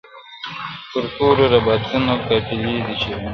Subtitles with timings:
[0.91, 3.27] پر تورو رباتونو قافلې دي چي راځي٫